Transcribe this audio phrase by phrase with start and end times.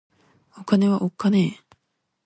[0.57, 1.75] お金はおっかねぇ